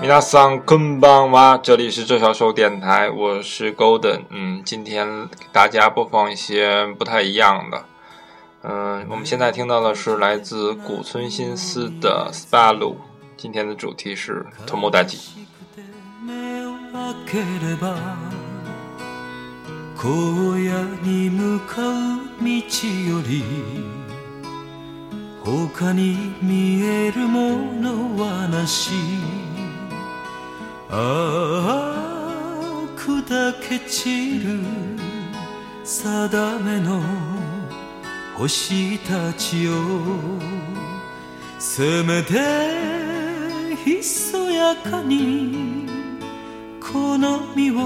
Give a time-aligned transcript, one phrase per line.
[0.00, 1.58] 皆さんこんばんは。
[1.62, 4.22] 这里是周小手电台，我是 Golden。
[4.30, 7.84] 嗯，今天给大家播放一些不太一样的。
[8.62, 12.92] 嗯，我们现在听到的是来自谷村新司的《Spa Lu》。
[13.36, 15.41] 今天的主题是偷谋大计。
[17.32, 17.96] ければ
[19.96, 20.08] 荒
[20.58, 23.42] 野に向かう道より
[25.42, 28.90] 他に見えるものはなし
[30.90, 34.58] ああ砕け散る
[35.84, 37.00] 定めの
[38.36, 39.72] 星たちよ
[41.58, 42.34] せめて
[43.84, 45.81] ひそやかに
[46.92, 47.76] この身を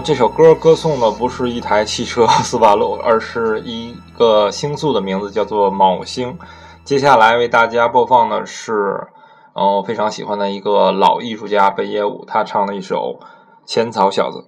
[0.07, 6.37] 这首歌歌颂的不是一台汽车斯巴鲁，而是一个星宿的名字，叫做昴星。
[6.83, 9.07] 接下来为大家播放的是，
[9.55, 13.17] 嗯，非常喜欢的一个老艺术家北野武，他唱的一首
[13.65, 14.45] 《千草小子》。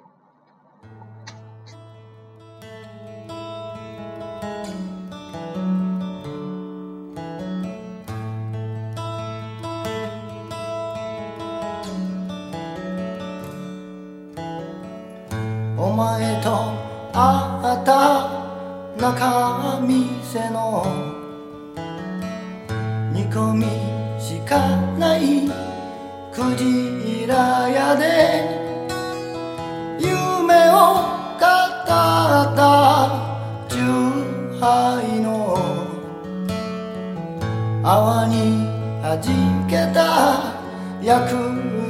[39.22, 40.54] 弾けた
[41.02, 41.32] 約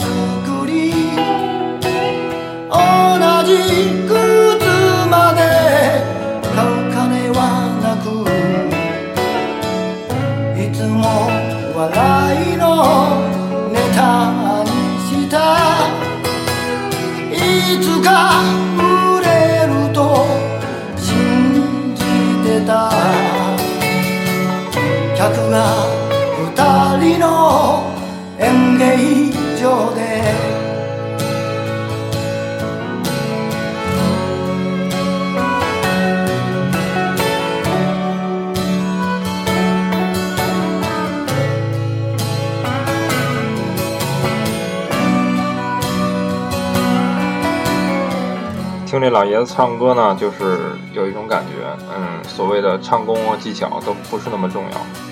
[48.86, 50.58] 听这老爷子唱歌呢，就是
[50.94, 55.05] 有一种感觉，嗯，所谓的唱功和技巧都不是那么重要。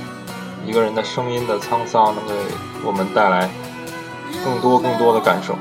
[0.75, 2.35] 一个人的声音的沧桑，能给
[2.82, 3.49] 我们带来
[4.44, 5.55] 更多更多的感受。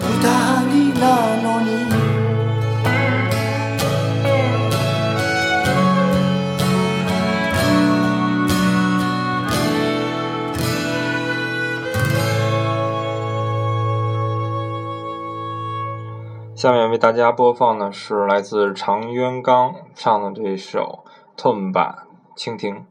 [0.00, 1.57] 二人なのに
[16.58, 21.04] 下面为大家播放的是来自常渊刚唱的这首
[21.40, 22.84] 《痛吧版蜻蜓》。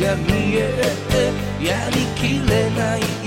[0.00, 0.72] が見え
[1.58, 3.19] てやりきれない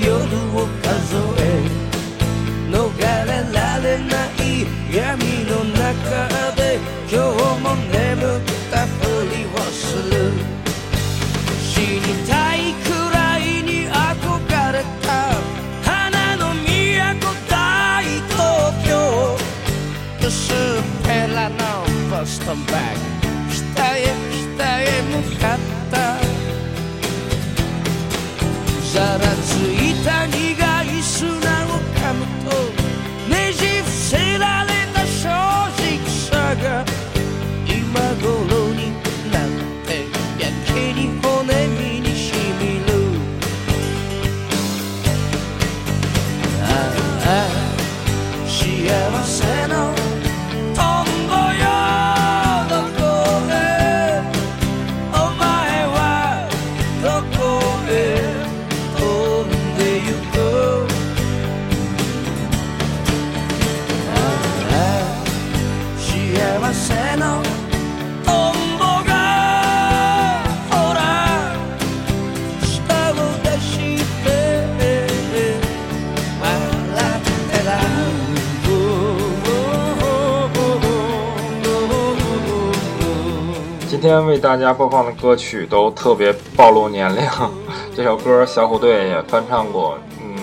[84.03, 87.21] 今天为大家播放的歌曲都特别暴露年龄，
[87.95, 90.35] 这首歌小虎队也翻唱过，嗯，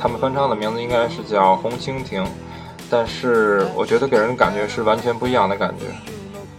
[0.00, 2.22] 他们翻唱的名字应该是叫《红蜻蜓》，
[2.88, 6.58] 但是我觉得给人感觉是完全不一样的感觉。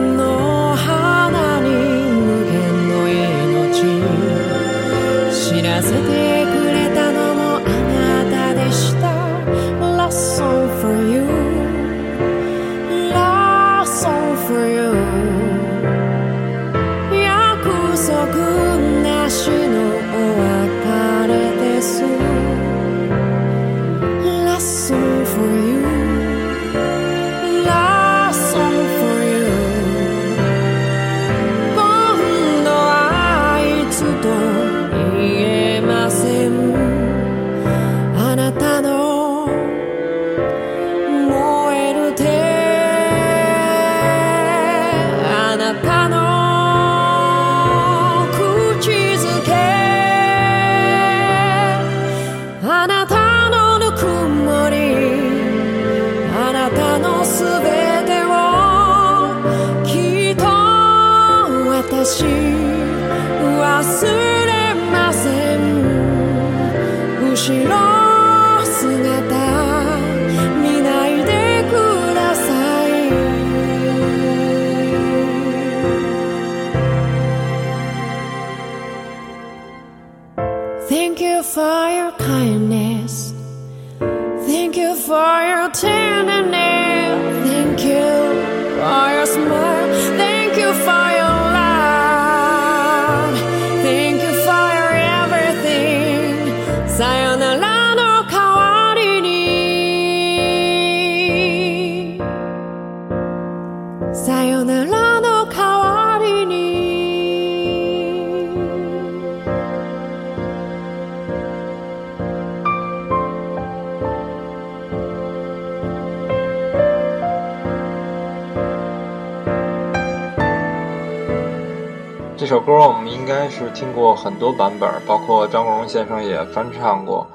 [122.51, 127.25] 这首歌我们应该是听过很多版本，包括张国荣先生也翻唱过。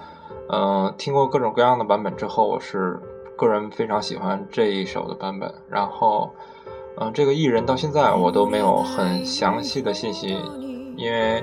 [0.53, 3.01] 嗯，听过各种各样的版本之后，我是
[3.35, 5.51] 个人非常喜欢这一首的版本。
[5.71, 6.31] 然后，
[7.01, 10.39] 嗯，这个艺人到现在我都没有很详细的信息，
[10.99, 11.43] 因为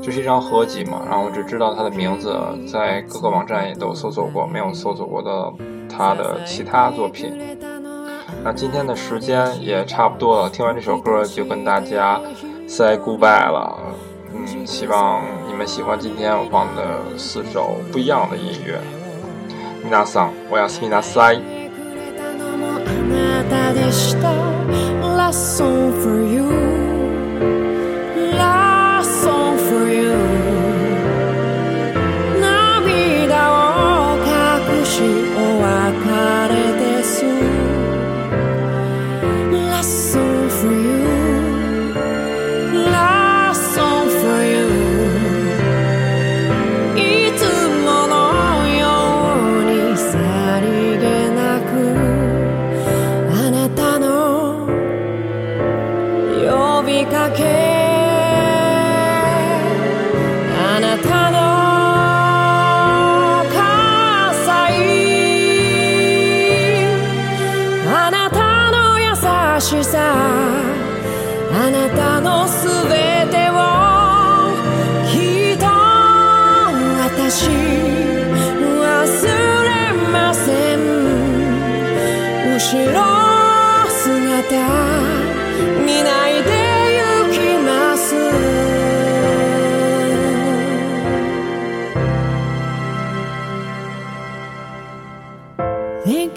[0.00, 1.02] 这是一张合集嘛。
[1.10, 5.52] 然后，只知道他的名字，在各个网站也都搜索过，没有搜索过的
[5.90, 7.36] 他的其他作品。
[8.44, 12.20] 那今天的时间也差不多了，听完这首歌就跟大家。
[12.68, 13.78] Say goodbye 了，
[14.30, 18.78] 嗯，希望你们喜欢今天我放的四首不一样的音乐。
[19.82, 21.48] 米 n 桑，我要 r 米
[25.58, 26.67] o u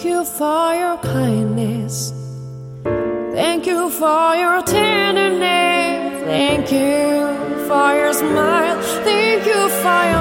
[0.01, 2.11] Thank you for your kindness.
[3.35, 6.23] Thank you for your tenderness.
[6.25, 8.81] Thank you for your smile.
[9.05, 10.20] Thank you for your